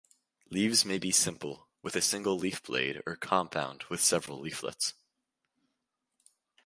Leaves 0.49 0.83
may 0.83 0.97
be 0.97 1.11
simple, 1.11 1.67
with 1.83 1.95
a 1.95 2.01
single 2.01 2.35
leaf 2.35 2.63
blade, 2.63 3.03
or 3.05 3.15
compound, 3.15 3.83
with 3.83 4.01
several 4.01 4.39
leaflets. 4.39 4.95